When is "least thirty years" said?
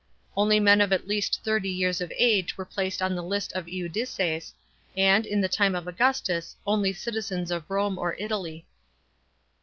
1.07-2.01